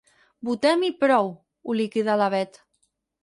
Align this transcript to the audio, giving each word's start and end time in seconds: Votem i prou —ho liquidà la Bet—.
Votem 0.47 0.85
i 0.87 0.89
prou 1.03 1.29
—ho 1.35 1.77
liquidà 1.81 2.17
la 2.23 2.31
Bet—. 2.37 2.61